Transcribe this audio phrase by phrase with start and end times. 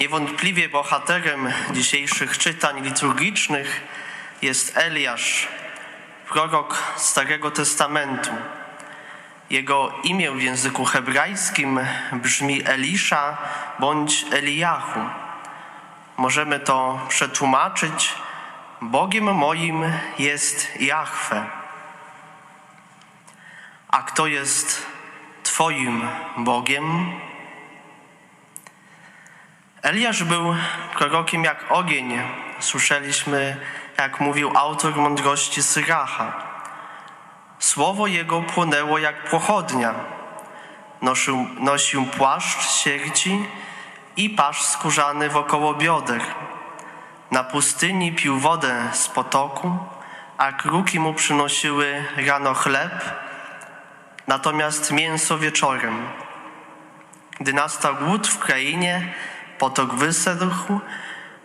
[0.00, 3.80] Niewątpliwie bohaterem dzisiejszych czytań liturgicznych
[4.42, 5.48] jest Eliasz,
[6.28, 8.30] prorok Starego Testamentu.
[9.50, 11.80] Jego imię w języku hebrajskim
[12.12, 13.36] brzmi Elisza
[13.78, 15.00] bądź Eliahu.
[16.16, 18.14] Możemy to przetłumaczyć:
[18.80, 19.84] Bogiem moim
[20.18, 21.46] jest Jahwe.
[23.88, 24.86] A kto jest
[25.42, 27.12] Twoim Bogiem?
[29.82, 30.54] Eliasz był
[30.94, 32.22] prorokiem jak ogień.
[32.58, 33.56] Słyszeliśmy,
[33.98, 36.32] jak mówił autor mądrości Syracha.
[37.58, 39.94] Słowo jego płonęło jak pochodnia.
[41.02, 43.46] Nosił, nosił płaszcz sierci
[44.16, 46.22] i pasz skórzany wokoło bioder.
[47.30, 49.78] Na pustyni pił wodę z potoku,
[50.38, 53.04] a kruki mu przynosiły rano chleb,
[54.26, 56.08] natomiast mięso wieczorem.
[57.40, 59.14] Gdy nastał głód w krainie,
[59.60, 60.50] potok wysedł,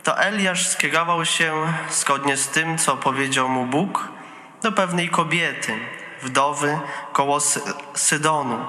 [0.03, 1.53] to Eliasz skierował się,
[1.89, 4.07] zgodnie z tym, co powiedział mu Bóg,
[4.61, 5.79] do pewnej kobiety,
[6.21, 6.79] wdowy
[7.13, 8.67] koło Sy- Sydonu,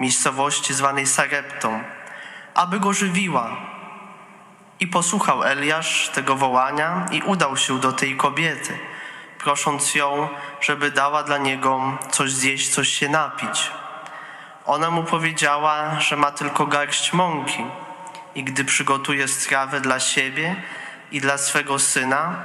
[0.00, 1.82] miejscowości zwanej Sareptą,
[2.54, 3.56] aby go żywiła.
[4.80, 8.78] I posłuchał Eliasz tego wołania i udał się do tej kobiety,
[9.38, 10.28] prosząc ją,
[10.60, 13.70] żeby dała dla niego coś zjeść, coś się napić.
[14.66, 17.64] Ona mu powiedziała, że ma tylko garść mąki
[18.34, 20.56] i gdy przygotuje strawę dla siebie
[21.12, 22.44] i dla swego syna,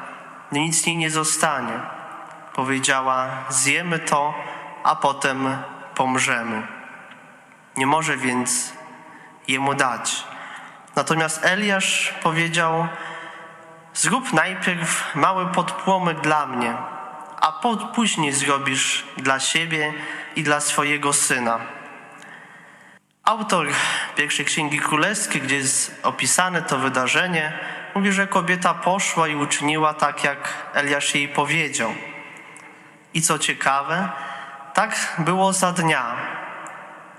[0.52, 1.80] nic jej nie zostanie.
[2.53, 4.33] Powiedziała: Zjemy to,
[4.83, 5.58] a potem
[5.95, 6.67] pomrzemy.
[7.78, 8.73] Nie może więc
[9.47, 10.23] jemu dać.
[10.95, 12.88] Natomiast Eliasz powiedział:
[13.94, 16.78] Zrób najpierw mały podpłomyk dla mnie,
[17.41, 17.52] a
[17.95, 19.94] później zrobisz dla siebie
[20.36, 21.75] i dla swojego syna.
[23.26, 23.68] Autor
[24.16, 27.59] pierwszej księgi królewskiej, gdzie jest opisane to wydarzenie,
[27.95, 31.94] mówi, że kobieta poszła i uczyniła tak, jak Eliasz jej powiedział.
[33.14, 34.09] I co ciekawe,
[34.73, 36.16] tak było za dnia,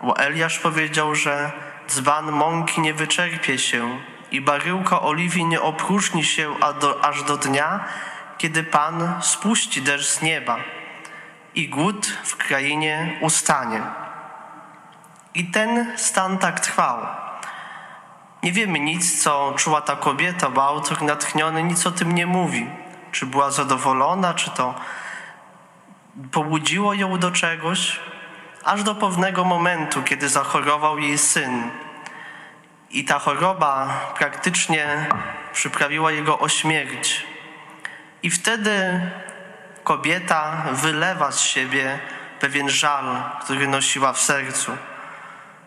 [0.03, 1.53] bo Eliasz powiedział, że
[1.89, 4.01] dzban mąki nie wyczerpie się
[4.31, 6.55] i baryłka oliwii nie opróżni się
[7.03, 7.85] aż do dnia,
[8.39, 10.57] kiedy Pan spuści deszcz z nieba
[11.55, 14.06] i głód w krainie ustanie.
[15.37, 17.07] I ten stan tak trwał.
[18.43, 22.67] Nie wiemy nic, co czuła ta kobieta, bo autor natchniony nic o tym nie mówi.
[23.13, 24.75] Czy była zadowolona, czy to
[26.33, 28.01] pobudziło ją do czegoś,
[28.65, 31.71] aż do pewnego momentu, kiedy zachorował jej syn.
[32.91, 35.07] I ta choroba praktycznie
[35.53, 37.27] przyprawiła jego o śmierć.
[38.23, 39.01] I wtedy
[39.85, 41.99] kobieta wylewa z siebie
[42.41, 44.73] pewien żal, który nosiła w sercu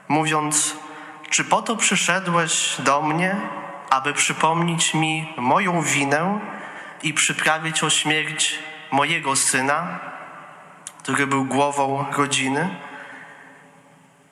[0.09, 0.77] mówiąc:
[1.29, 3.35] Czy po to przyszedłeś do mnie,
[3.89, 6.39] aby przypomnieć mi moją winę
[7.03, 8.59] i przyprawić o śmierć
[8.91, 9.99] mojego syna,
[11.03, 12.75] który był głową rodziny?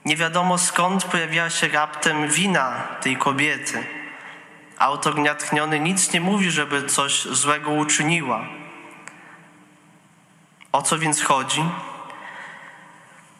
[0.05, 3.83] Nie wiadomo skąd pojawiła się raptem wina tej kobiety.
[4.77, 8.45] Autor natchniony nic nie mówi, żeby coś złego uczyniła.
[10.71, 11.63] O co więc chodzi?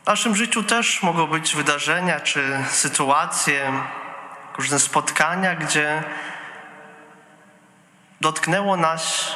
[0.07, 3.71] W naszym życiu też mogą być wydarzenia czy sytuacje,
[4.57, 6.03] różne spotkania, gdzie
[8.21, 9.35] dotknęło nas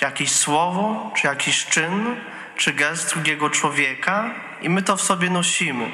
[0.00, 2.16] jakieś słowo, czy jakiś czyn,
[2.56, 4.30] czy gest drugiego człowieka
[4.62, 5.90] i my to w sobie nosimy.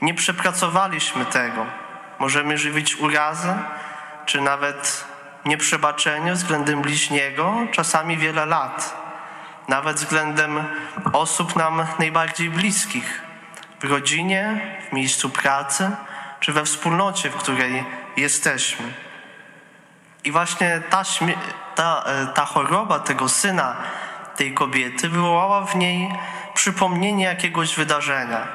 [0.00, 1.66] Nie przepracowaliśmy tego.
[2.18, 3.58] Możemy żywić urazę,
[4.26, 5.04] czy nawet
[5.44, 9.01] nieprzebaczenie względem bliźniego, czasami wiele lat
[9.72, 10.64] nawet względem
[11.12, 13.20] osób nam najbardziej bliskich,
[13.80, 15.90] w rodzinie, w miejscu pracy
[16.40, 17.84] czy we wspólnocie, w której
[18.16, 18.92] jesteśmy.
[20.24, 21.02] I właśnie ta,
[21.74, 23.76] ta, e, ta choroba tego syna,
[24.36, 26.14] tej kobiety, wywołała w niej
[26.54, 28.46] przypomnienie jakiegoś wydarzenia.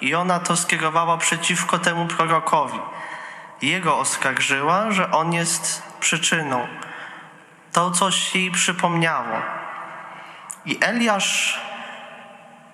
[0.00, 2.78] I ona to skierowała przeciwko temu prorokowi.
[3.62, 6.68] Jego oskarżyła, że on jest przyczyną.
[7.72, 9.63] To coś jej przypomniało.
[10.66, 11.60] I Eliasz,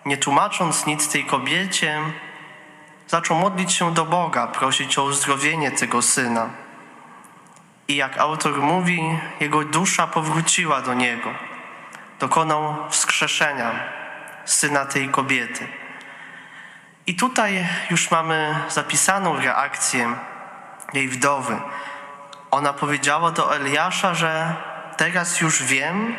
[0.07, 2.01] nie tłumacząc nic tej kobiecie,
[3.07, 6.51] zaczął modlić się do Boga, prosić o uzdrowienie tego syna.
[7.89, 11.35] I jak autor mówi, jego dusza powróciła do niego.
[12.19, 13.71] Dokonał wskrzeszenia
[14.45, 15.69] syna tej kobiety.
[17.07, 20.17] I tutaj już mamy zapisaną reakcję
[20.93, 21.61] jej wdowy.
[22.51, 24.55] Ona powiedziała do Eliasza, że
[24.97, 26.17] teraz już wiem,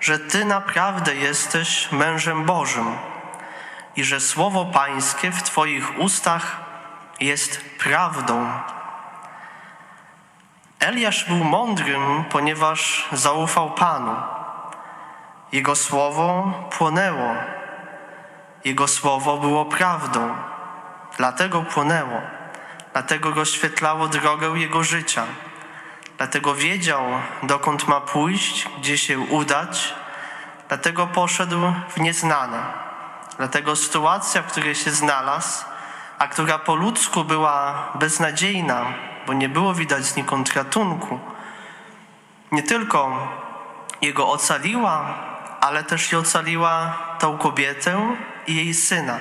[0.00, 2.98] że Ty naprawdę jesteś mężem Bożym
[3.96, 6.56] i że słowo Pańskie w Twoich ustach
[7.20, 8.50] jest prawdą.
[10.80, 14.16] Eliasz był mądrym, ponieważ zaufał Panu.
[15.52, 17.34] Jego słowo płonęło.
[18.64, 20.36] Jego słowo było prawdą.
[21.16, 22.20] Dlatego płonęło.
[22.92, 25.26] Dlatego rozświetlało drogę jego życia.
[26.18, 27.04] Dlatego wiedział,
[27.42, 29.94] dokąd ma pójść, gdzie się udać.
[30.68, 32.62] Dlatego poszedł w nieznane.
[33.36, 35.64] Dlatego sytuacja, w której się znalazł,
[36.18, 38.84] a która po ludzku była beznadziejna,
[39.26, 41.20] bo nie było widać znikąd ratunku,
[42.52, 43.28] nie tylko
[44.00, 45.14] jego ocaliła,
[45.60, 48.16] ale też i ocaliła tą kobietę
[48.46, 49.18] i jej syna.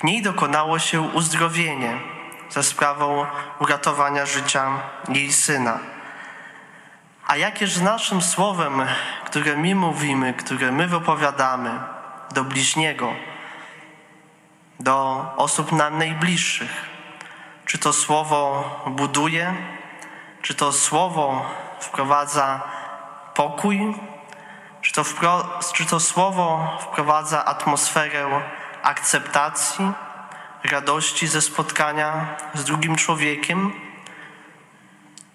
[0.00, 2.11] W niej dokonało się uzdrowienie
[2.52, 3.26] za sprawą
[3.58, 5.78] uratowania życia jej syna.
[7.26, 8.86] A jakież naszym słowem,
[9.26, 11.80] które my mówimy, które my wypowiadamy
[12.34, 13.12] do bliźniego,
[14.80, 16.90] do osób nam najbliższych,
[17.64, 19.54] czy to słowo buduje,
[20.42, 21.50] czy to słowo
[21.80, 22.60] wprowadza
[23.34, 23.94] pokój,
[24.80, 28.42] czy to, wpro, czy to słowo wprowadza atmosferę
[28.82, 29.92] akceptacji,
[30.64, 33.72] radości ze spotkania z drugim człowiekiem?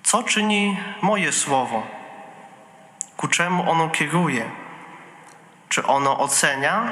[0.03, 1.87] Co czyni moje słowo?
[3.17, 4.51] Ku czemu ono kieruje?
[5.69, 6.91] Czy ono ocenia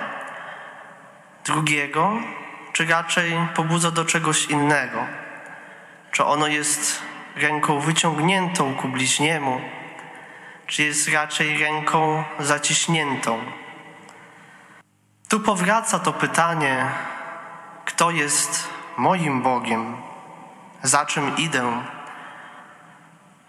[1.45, 2.11] drugiego,
[2.73, 5.05] czy raczej pobudza do czegoś innego?
[6.11, 7.01] Czy ono jest
[7.35, 9.61] ręką wyciągniętą ku bliźniemu,
[10.67, 13.39] czy jest raczej ręką zaciśniętą?
[15.27, 16.85] Tu powraca to pytanie,
[17.85, 19.97] kto jest moim Bogiem?
[20.83, 21.81] Za czym idę?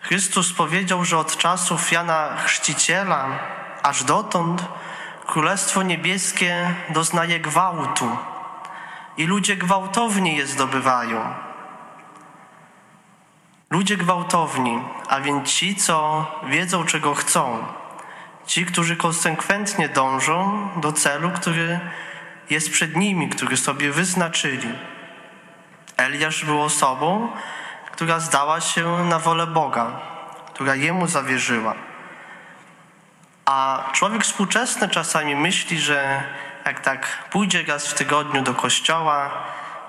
[0.00, 3.26] Chrystus powiedział, że od czasów Jana Chrzciciela
[3.82, 4.64] aż dotąd
[5.26, 8.16] Królestwo Niebieskie doznaje gwałtu
[9.16, 11.34] i ludzie gwałtownie je zdobywają.
[13.70, 17.64] Ludzie gwałtowni, a więc ci, co wiedzą, czego chcą.
[18.46, 21.80] Ci, którzy konsekwentnie dążą do celu, który
[22.50, 24.68] jest przed nimi, który sobie wyznaczyli.
[25.96, 27.28] Eliasz był osobą,
[27.92, 30.00] która zdała się na wolę Boga,
[30.54, 31.74] która jemu zawierzyła.
[33.44, 36.22] A człowiek współczesny czasami myśli, że
[36.64, 39.30] jak tak pójdzie raz w tygodniu do kościoła,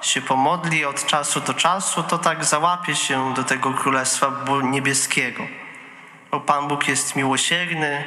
[0.02, 4.32] się pomodli od czasu do czasu, to tak załapie się do tego Królestwa
[4.64, 5.44] Niebieskiego.
[6.32, 8.06] Bo Pan Bóg jest miłosierny,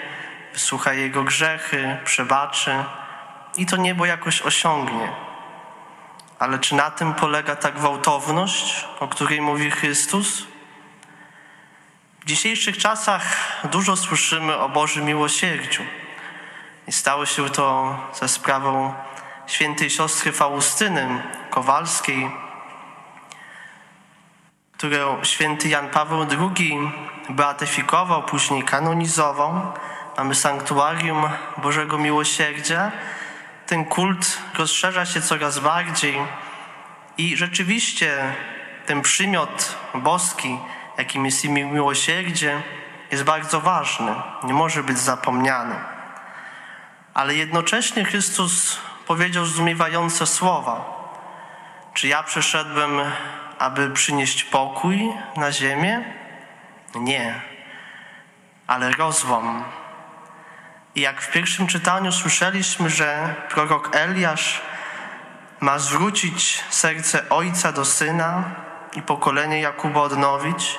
[0.53, 2.85] wysłucha jego grzechy, przebaczy
[3.61, 5.13] i to niebo jakoś osiągnie.
[6.39, 10.47] Ale czy na tym polega ta gwałtowność, o której mówi Chrystus?
[12.21, 13.23] W dzisiejszych czasach
[13.65, 15.83] dużo słyszymy o Bożym miłosierdziu.
[16.87, 18.95] I stało się to za sprawą
[19.47, 22.31] świętej siostry Faustyny Kowalskiej,
[24.73, 26.91] którą święty Jan Paweł II
[27.29, 29.73] beatyfikował, później kanonizował.
[30.17, 32.93] Mamy sanktuarium Bożego Miłosierdzia.
[33.71, 36.19] Ten kult rozszerza się coraz bardziej
[37.19, 38.35] i rzeczywiście
[38.87, 40.59] ten przymiot boski,
[40.99, 42.63] jakim jest imię miłosierdzie,
[43.11, 44.15] jest bardzo ważny,
[44.45, 45.75] nie może być zapomniany.
[47.15, 50.85] Ale jednocześnie Chrystus powiedział zdumiewające słowa.
[51.95, 53.01] Czy ja przyszedłem,
[53.59, 56.05] aby przynieść pokój na ziemię?
[56.95, 57.41] Nie,
[58.67, 59.65] ale rozłam.
[60.95, 64.63] I jak w pierwszym czytaniu słyszeliśmy, że prorok Eliasz
[65.61, 68.45] ma zwrócić serce ojca do syna
[68.97, 70.79] i pokolenie Jakuba odnowić,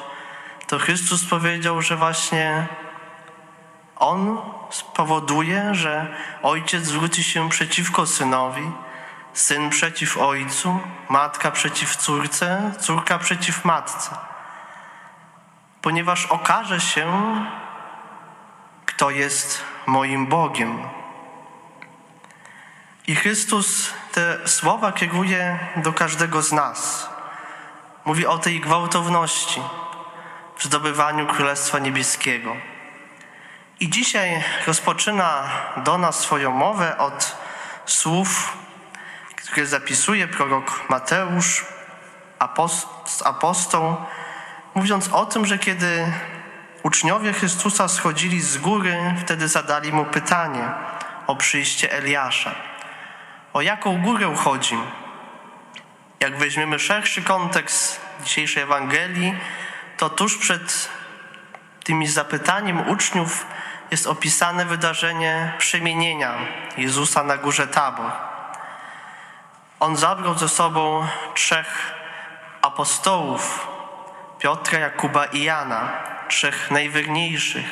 [0.67, 2.67] to Chrystus powiedział, że właśnie
[3.95, 6.07] on spowoduje, że
[6.43, 8.71] ojciec zwróci się przeciwko synowi,
[9.33, 14.15] syn przeciw ojcu, matka przeciw córce, córka przeciw matce.
[15.81, 17.07] Ponieważ okaże się,
[18.85, 20.79] kto jest moim Bogiem.
[23.07, 27.09] I Chrystus te słowa kieruje do każdego z nas.
[28.05, 29.61] Mówi o tej gwałtowności
[30.57, 32.55] w zdobywaniu Królestwa Niebieskiego.
[33.79, 37.37] I dzisiaj rozpoczyna do nas swoją mowę od
[37.85, 38.57] słów,
[39.35, 41.65] które zapisuje prorok Mateusz,
[43.23, 43.95] apostoł,
[44.75, 46.13] mówiąc o tym, że kiedy
[46.83, 50.69] uczniowie Chrystusa schodzili z góry, wtedy zadali mu pytanie
[51.27, 52.51] o przyjście Eliasza.
[53.53, 54.77] O jaką górę chodzi?
[56.19, 59.35] Jak weźmiemy szerszy kontekst dzisiejszej Ewangelii,
[59.97, 60.89] to tuż przed
[61.83, 63.45] tymi zapytaniem uczniów
[63.91, 66.33] jest opisane wydarzenie przemienienia
[66.77, 68.11] Jezusa na górze Tabor.
[69.79, 71.93] On zabrał ze sobą trzech
[72.61, 73.67] apostołów,
[74.39, 77.65] Piotra, Jakuba i Jana, trzech najwierniejszych.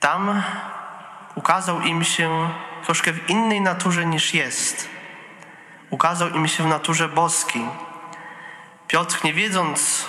[0.00, 0.42] Tam
[1.34, 2.50] ukazał im się
[2.84, 4.88] troszkę w innej naturze niż jest.
[5.90, 7.64] Ukazał im się w naturze boskiej.
[8.88, 10.06] Piotr, nie wiedząc,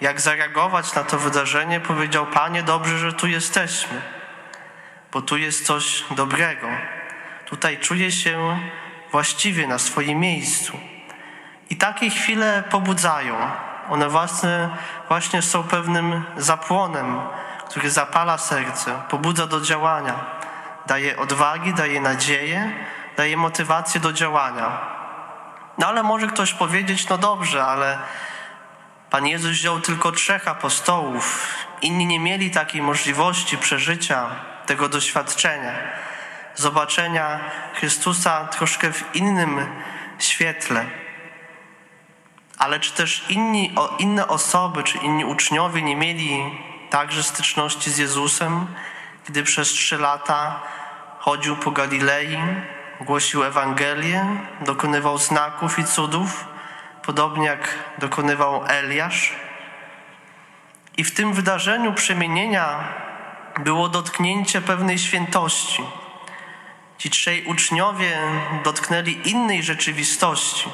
[0.00, 4.02] jak zareagować na to wydarzenie, powiedział: Panie, dobrze, że tu jesteśmy,
[5.12, 6.68] bo tu jest coś dobrego.
[7.46, 8.58] Tutaj czuję się
[9.10, 10.78] właściwie na swoim miejscu.
[11.70, 13.36] I takie chwile pobudzają.
[13.90, 14.68] One właśnie,
[15.08, 17.20] właśnie są pewnym zapłonem,
[17.68, 20.14] który zapala serce, pobudza do działania,
[20.86, 22.72] daje odwagi, daje nadzieję,
[23.16, 24.94] daje motywację do działania.
[25.78, 27.98] No ale może ktoś powiedzieć, no dobrze, ale
[29.10, 31.48] Pan Jezus wziął tylko trzech apostołów.
[31.82, 34.26] Inni nie mieli takiej możliwości przeżycia
[34.66, 35.72] tego doświadczenia,
[36.54, 37.40] zobaczenia
[37.74, 39.66] Chrystusa troszkę w innym
[40.18, 41.03] świetle.
[42.58, 46.58] Ale czy też inni, inne osoby, czy inni uczniowie nie mieli
[46.90, 48.66] także styczności z Jezusem,
[49.26, 50.62] gdy przez trzy lata
[51.18, 52.38] chodził po Galilei,
[53.00, 54.26] głosił Ewangelię,
[54.60, 56.44] dokonywał znaków i cudów,
[57.02, 59.32] podobnie jak dokonywał Eliasz?
[60.96, 62.88] I w tym wydarzeniu przemienienia
[63.60, 65.82] było dotknięcie pewnej świętości.
[66.98, 68.18] Ci trzej uczniowie
[68.64, 70.68] dotknęli innej rzeczywistości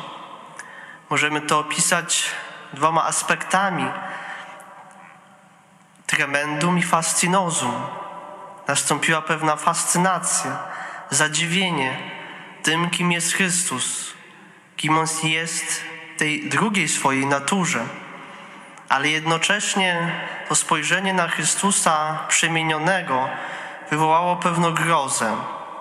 [1.11, 2.31] Możemy to opisać
[2.73, 3.87] dwoma aspektami:
[6.07, 7.87] tremendum i fascinozum.
[8.69, 10.59] Nastąpiła pewna fascynacja,
[11.11, 11.97] zadziwienie
[12.63, 14.13] tym, kim jest Chrystus,
[14.77, 15.85] kim On jest
[16.19, 17.85] tej drugiej swojej naturze.
[18.89, 20.13] Ale jednocześnie
[20.49, 23.29] to spojrzenie na Chrystusa przemienionego
[23.91, 25.37] wywołało pewną grozę,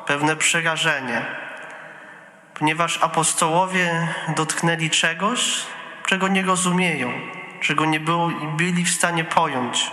[0.05, 1.38] pewne przerażenie
[2.59, 5.63] ponieważ apostołowie dotknęli czegoś,
[6.05, 7.13] czego nie rozumieją,
[7.61, 9.91] czego nie było, byli w stanie pojąć.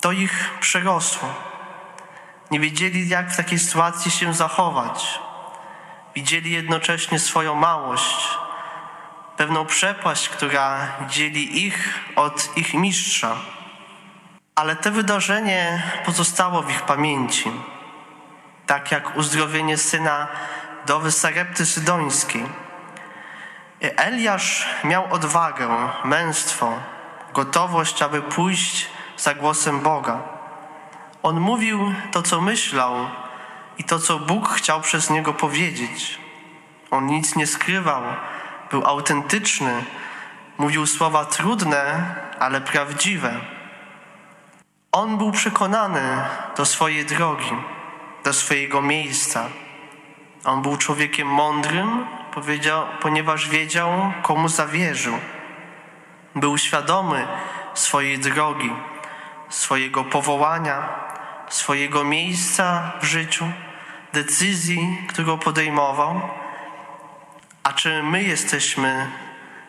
[0.00, 1.34] To ich przerosło.
[2.50, 5.20] Nie wiedzieli, jak w takiej sytuacji się zachować.
[6.14, 8.38] Widzieli jednocześnie swoją małość,
[9.36, 13.36] pewną przepaść, która dzieli ich od ich mistrza.
[14.54, 17.50] Ale to wydarzenie pozostało w ich pamięci,
[18.66, 20.28] tak jak uzdrowienie syna
[20.86, 22.46] do Wysarepty Sydońskiej.
[23.80, 25.68] Eliasz miał odwagę,
[26.04, 26.72] męstwo,
[27.34, 30.22] gotowość, aby pójść za głosem Boga.
[31.22, 32.94] On mówił to, co myślał
[33.78, 36.18] i to, co Bóg chciał przez niego powiedzieć.
[36.90, 38.02] On nic nie skrywał,
[38.70, 39.84] był autentyczny,
[40.58, 43.40] mówił słowa trudne, ale prawdziwe.
[44.92, 46.24] On był przekonany
[46.56, 47.52] do swojej drogi,
[48.24, 49.44] do swojego miejsca.
[50.46, 52.06] On był człowiekiem mądrym,
[53.00, 55.18] ponieważ wiedział, komu zawierzył.
[56.34, 57.26] Był świadomy
[57.74, 58.72] swojej drogi,
[59.48, 60.88] swojego powołania,
[61.48, 63.44] swojego miejsca w życiu,
[64.12, 66.20] decyzji, którą podejmował.
[67.62, 69.10] A czy my jesteśmy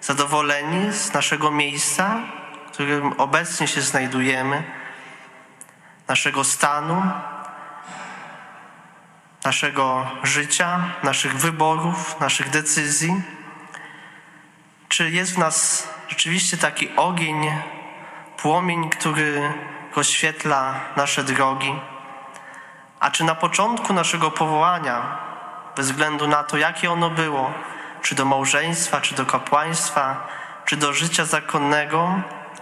[0.02, 2.20] zadowoleni z naszego miejsca,
[2.68, 4.64] w którym obecnie się znajdujemy,
[6.08, 7.04] naszego stanu,
[9.48, 13.22] naszego życia, naszych wyborów, naszych decyzji?
[14.90, 17.52] Czy jest w nas rzeczywiście taki ogień,
[18.38, 19.54] płomień, który
[19.96, 21.80] rozświetla nasze drogi?
[23.00, 25.18] A czy na początku naszego powołania,
[25.76, 27.52] bez względu na to, jakie ono było,
[28.02, 30.28] czy do małżeństwa, czy do kapłaństwa,
[30.66, 32.22] czy do życia zakonnego,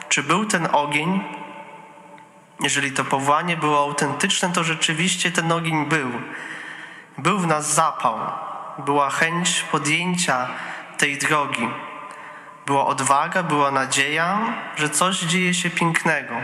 [0.09, 1.23] czy był ten ogień?
[2.59, 6.11] Jeżeli to powołanie było autentyczne, to rzeczywiście ten ogień był.
[7.17, 8.19] Był w nas zapał,
[8.77, 10.47] była chęć podjęcia
[10.97, 11.69] tej drogi,
[12.65, 14.39] była odwaga, była nadzieja,
[14.75, 16.35] że coś dzieje się pięknego,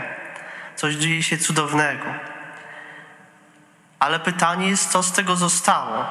[0.76, 2.04] coś dzieje się cudownego.
[3.98, 6.04] Ale pytanie jest, co z tego zostało?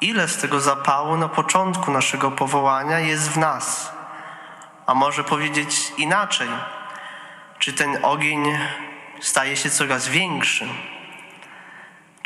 [0.00, 3.92] Ile z tego zapału na początku naszego powołania jest w nas?
[4.86, 6.48] A może powiedzieć inaczej,
[7.58, 8.58] czy ten ogień
[9.20, 10.68] staje się coraz większy?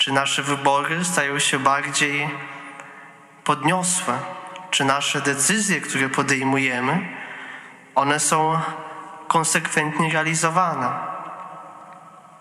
[0.09, 2.31] Czy nasze wybory stają się bardziej
[3.45, 4.19] podniosłe?
[4.71, 7.09] Czy nasze decyzje, które podejmujemy,
[7.95, 8.61] one są
[9.27, 10.91] konsekwentnie realizowane?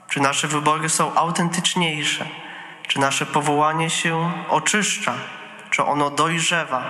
[0.08, 2.26] Czy nasze wybory są autentyczniejsze?
[2.88, 5.14] Czy nasze powołanie się oczyszcza?
[5.70, 6.84] Czy ono dojrzewa?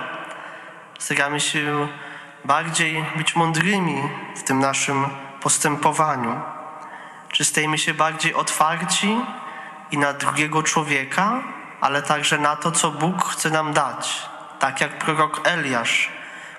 [0.98, 1.88] Staramy się
[2.44, 4.02] bardziej być mądrymi
[4.36, 5.06] w tym naszym
[5.40, 6.40] postępowaniu?
[7.32, 9.16] Czy stajemy się bardziej otwarci
[9.90, 11.42] i na drugiego człowieka,
[11.80, 14.28] ale także na to, co Bóg chce nam dać.
[14.58, 16.10] Tak jak prorok Eliasz,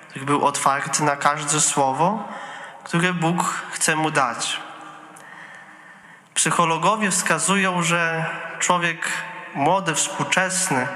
[0.08, 2.28] który był otwarty na każde słowo,
[2.84, 4.60] które Bóg chce mu dać.
[6.34, 8.24] Psychologowie wskazują, że
[8.58, 9.08] człowiek
[9.54, 10.88] młody, współczesny,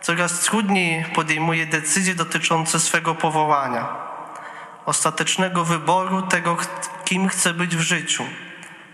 [0.00, 3.88] coraz trudniej podejmuje decyzje dotyczące swego powołania,
[4.86, 6.56] ostatecznego wyboru tego,
[7.04, 8.24] kim chce być w życiu,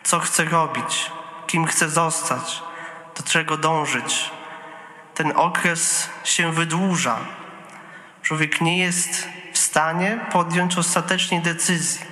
[0.02, 1.11] co chce robić,
[1.50, 2.62] kim chce zostać,
[3.16, 4.30] do czego dążyć.
[5.14, 7.16] Ten okres się wydłuża.
[8.23, 12.07] Człowiek nie jest w stanie podjąć ostatecznej decyzji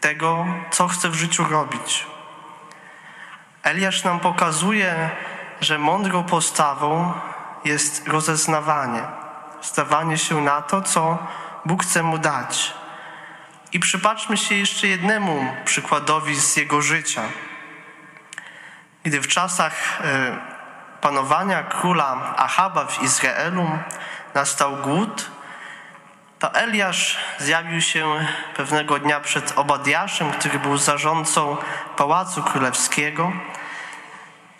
[0.00, 2.06] tego, co chce w życiu robić.
[3.62, 5.10] Eliasz nam pokazuje,
[5.60, 7.12] że mądrą postawą
[7.64, 9.02] jest rozeznawanie,
[9.60, 11.18] stawanie się na to, co
[11.64, 12.74] Bóg chce mu dać.
[13.72, 17.22] I przypatrzmy się jeszcze jednemu przykładowi z jego życia.
[19.04, 20.36] Gdy w czasach e,
[21.00, 23.78] panowania króla Achaba w Izraelu
[24.34, 25.30] nastał głód,
[26.38, 28.26] to Eliasz zjawił się
[28.56, 31.56] pewnego dnia przed Obadiaszem, który był zarządcą
[31.96, 33.32] Pałacu Królewskiego,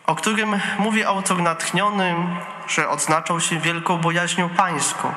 [0.06, 2.14] o którym mówi autor natchniony,
[2.68, 5.14] że odznaczał się wielką bojaźnią pańską,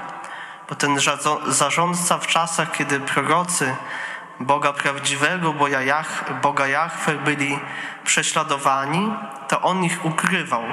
[0.70, 1.00] bo ten
[1.48, 3.75] zarządca w czasach, kiedy prorocy
[4.40, 5.54] Boga prawdziwego,
[6.42, 7.60] Boga Jahwe byli
[8.04, 9.13] prześladowani,
[9.48, 10.63] to on ich ukrywał.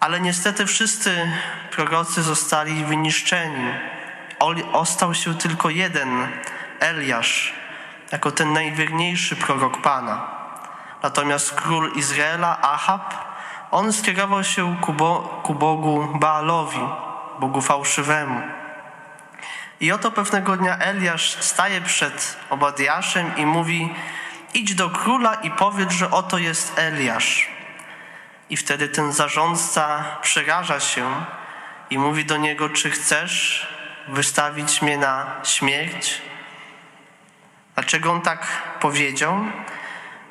[0.00, 1.32] Ale niestety wszyscy
[1.70, 3.72] prorocy zostali wyniszczeni.
[4.72, 6.28] Ostał się tylko jeden,
[6.80, 7.54] Eliasz,
[8.12, 10.26] jako ten najwierniejszy prorok Pana.
[11.02, 13.14] Natomiast król Izraela, Ahab,
[13.70, 16.88] on skierował się ku, Bo ku Bogu Baalowi,
[17.40, 18.63] Bogu fałszywemu.
[19.80, 23.94] I oto pewnego dnia Eliasz staje przed Obadiaszem i mówi:
[24.54, 27.48] Idź do króla i powiedz, że oto jest Eliasz.
[28.50, 31.24] I wtedy ten zarządca przeraża się
[31.90, 33.68] i mówi do niego: Czy chcesz
[34.08, 36.22] wystawić mnie na śmierć?
[37.74, 38.46] Dlaczego on tak
[38.80, 39.44] powiedział?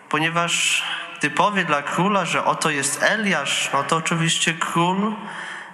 [0.10, 0.84] Ponieważ
[1.18, 5.16] gdy powie dla króla, że oto jest Eliasz, no to oczywiście król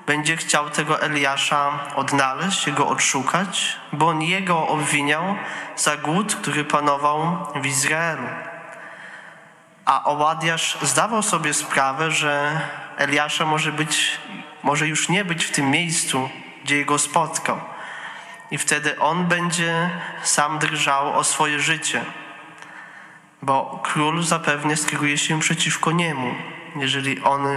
[0.10, 5.36] będzie chciał tego Eliasza odnaleźć, jego odszukać, bo on jego obwiniał
[5.76, 8.28] za głód, który panował w Izraelu.
[9.86, 12.62] A Obadiasz zdawał sobie sprawę, że
[12.98, 14.20] Eliasza może być,
[14.64, 16.30] może już nie być w tym miejscu,
[16.64, 17.60] gdzie go spotkał.
[18.52, 19.90] I wtedy on będzie
[20.24, 22.06] sam drżał o swoje życie,
[23.42, 26.36] bo król zapewne skieruje się przeciwko niemu,
[26.76, 27.48] jeżeli on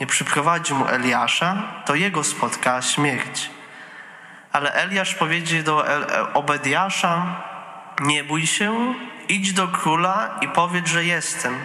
[0.00, 3.50] nie przyprowadzi mu Eliasza, to jego spotka śmierć.
[4.52, 5.84] Ale Eliasz powiedzie do
[6.34, 7.26] Obediasza,
[8.00, 8.94] nie bój się,
[9.28, 11.58] idź do króla i powiedz, że jestem,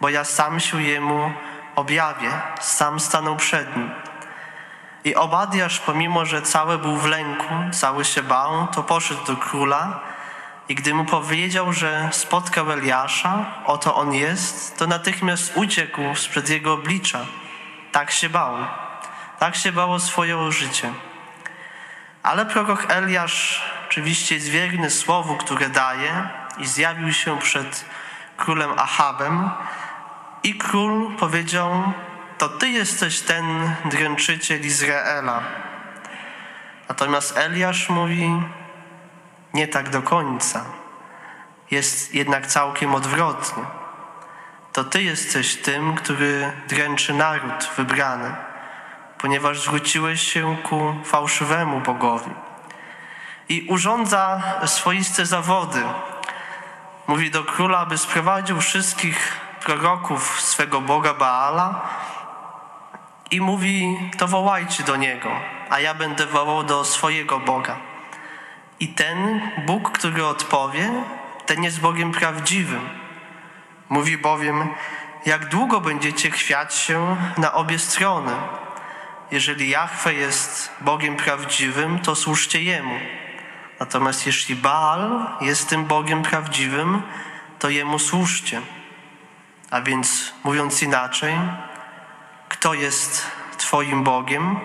[0.00, 1.32] bo ja sam się jemu
[1.76, 2.30] objawię,
[2.60, 3.90] sam stanę przed nim.
[5.04, 10.00] I Obadiasz, pomimo że cały był w lęku, cały się bał, to poszedł do króla
[10.68, 16.72] i gdy mu powiedział, że spotkał Eliasza, oto on jest, to natychmiast uciekł sprzed jego
[16.72, 17.26] oblicza.
[17.92, 18.56] Tak się bał.
[19.38, 20.92] Tak się bał o swoje życie.
[22.22, 26.28] Ale prorok Eliasz oczywiście jest wierny słowu, które daje
[26.58, 27.84] i zjawił się przed
[28.36, 29.50] królem Ahabem
[30.42, 31.92] i król powiedział,
[32.38, 35.42] to ty jesteś ten dręczyciel Izraela.
[36.88, 38.30] Natomiast Eliasz mówi,
[39.54, 40.64] nie tak do końca.
[41.70, 43.62] Jest jednak całkiem odwrotnie.
[44.72, 48.34] To Ty jesteś tym, który dręczy naród wybrany,
[49.18, 52.30] ponieważ zwróciłeś się ku fałszywemu Bogowi.
[53.48, 55.82] I urządza swoiste zawody.
[57.06, 61.88] Mówi do króla, aby sprowadził wszystkich proroków swego Boga Baala
[63.30, 65.30] i mówi, to wołajcie do niego,
[65.70, 67.87] a ja będę wołał do swojego Boga.
[68.80, 70.90] I ten Bóg, który odpowie,
[71.46, 72.88] ten jest Bogiem prawdziwym.
[73.88, 74.68] Mówi bowiem,
[75.26, 78.32] jak długo będziecie chwiać się na obie strony.
[79.30, 82.98] Jeżeli Jahwe jest Bogiem prawdziwym, to służcie Jemu.
[83.80, 87.02] Natomiast jeśli Baal jest tym Bogiem prawdziwym,
[87.58, 88.60] to Jemu służcie.
[89.70, 91.34] A więc mówiąc inaczej,
[92.48, 94.60] kto jest Twoim Bogiem?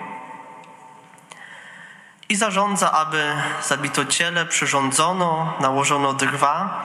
[2.34, 6.82] I zarządza, aby zabito ciele, przyrządzono, nałożono drwa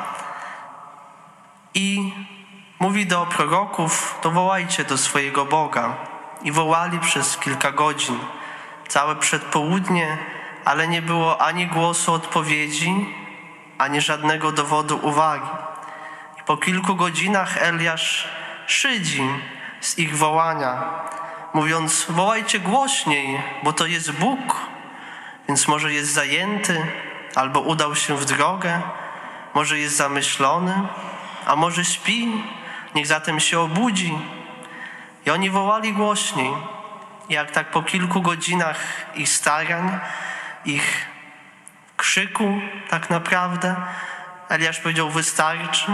[1.74, 2.14] i
[2.80, 5.96] mówi do proroków, to wołajcie do swojego Boga.
[6.44, 8.20] I wołali przez kilka godzin,
[8.88, 10.18] całe przedpołudnie,
[10.66, 13.16] ale nie było ani głosu odpowiedzi,
[13.78, 15.50] ani żadnego dowodu uwagi.
[16.40, 18.28] I po kilku godzinach Eliasz
[18.68, 19.24] szydzi
[19.82, 20.84] z ich wołania,
[21.54, 24.70] mówiąc: Wołajcie głośniej, bo to jest Bóg,
[25.50, 26.88] więc może jest zajęty,
[27.36, 28.82] albo udał się w drogę,
[29.54, 30.88] może jest zamyślony,
[31.46, 32.44] a może śpi,
[32.96, 34.20] niech zatem się obudzi.
[35.26, 36.52] I oni wołali głośniej.
[37.30, 38.80] Jak tak po kilku godzinach
[39.16, 40.00] ich starań,
[40.66, 41.08] ich
[41.98, 43.76] krzyku tak naprawdę,
[44.50, 45.92] Eliasz powiedział wystarczy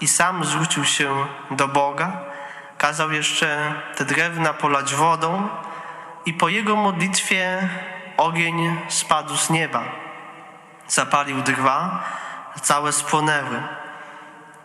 [0.00, 2.20] i sam zwrócił się do Boga.
[2.78, 5.48] Kazał jeszcze te drewna polać wodą
[6.26, 7.68] i po jego modlitwie
[8.18, 9.84] ogień spadł z nieba.
[10.88, 12.04] Zapalił drwa,
[12.62, 13.62] całe spłonęły.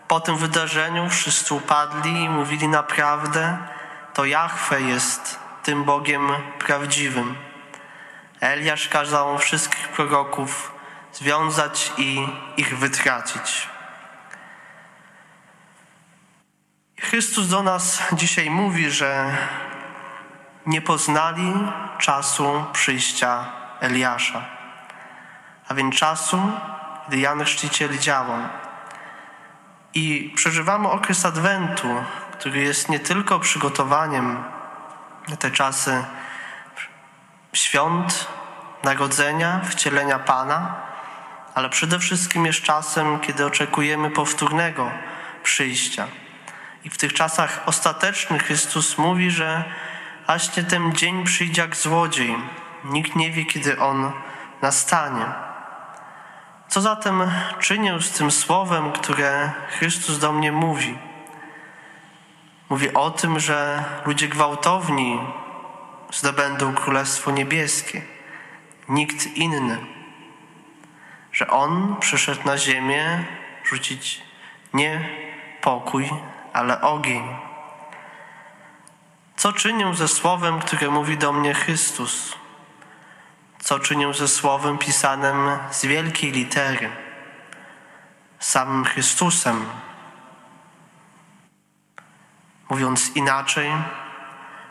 [0.08, 3.58] Po tym wydarzeniu wszyscy upadli i mówili naprawdę,
[4.14, 7.36] to Jahwe jest tym Bogiem prawdziwym.
[8.42, 10.72] Eliasz kazał wszystkich proroków
[11.14, 13.70] związać i ich wytracić.
[17.00, 19.38] Chrystus do nas dzisiaj mówi, że
[20.66, 21.54] nie poznali
[21.98, 23.46] czasu przyjścia
[23.80, 24.42] Eliasza,
[25.70, 26.52] a więc czasu,
[27.08, 28.40] gdy Jan Chrzciciel działał.
[29.94, 34.44] I przeżywamy okres Adwentu, który jest nie tylko przygotowaniem
[35.28, 36.04] na te czasy
[37.54, 38.28] świąt,
[38.84, 40.76] narodzenia, wcielenia Pana,
[41.56, 44.92] ale przede wszystkim jest czasem, kiedy oczekujemy powtórnego
[45.44, 46.08] przyjścia.
[46.84, 49.64] I w tych czasach ostatecznych Chrystus mówi, że
[50.26, 52.36] właśnie ten dzień przyjdzie jak złodziej.
[52.84, 54.12] Nikt nie wie, kiedy on
[54.62, 55.26] nastanie.
[56.68, 60.98] Co zatem czynię z tym słowem, które Chrystus do mnie mówi?
[62.70, 65.20] Mówi o tym, że ludzie gwałtowni
[66.12, 68.02] zdobędą Królestwo Niebieskie.
[68.90, 69.78] Nikt inny.
[71.32, 73.26] Że On przyszedł na ziemię
[73.64, 74.22] rzucić
[74.74, 75.10] nie
[75.62, 76.10] pokój,
[76.54, 77.24] ale ogień.
[79.36, 82.36] Co czynię ze słowem, które mówi do mnie Chrystus?
[83.60, 86.90] Co czynię ze słowem pisanym z wielkiej litery,
[88.40, 89.66] samym Chrystusem?
[92.70, 93.72] Mówiąc inaczej,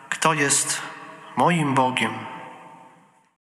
[0.08, 0.82] kto jest
[1.36, 2.31] moim Bogiem?